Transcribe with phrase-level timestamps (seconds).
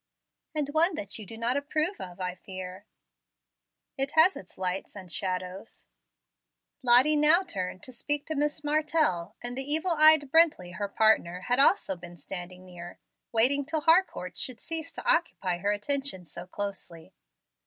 [0.55, 2.87] "And one that you do not approve of, I fear."
[3.99, 5.89] "It has its lights and shadows."
[6.81, 11.59] Lottie now turned to speak to Miss Martell, and evil eyed Brently, her partner, had
[11.59, 12.97] also been standing near,
[13.31, 17.13] waiting till Harcourt should cease to occupy her attention so closely.